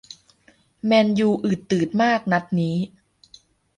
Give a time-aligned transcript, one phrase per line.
[0.85, 2.75] แมนยูอืดตืดมากนัดนี้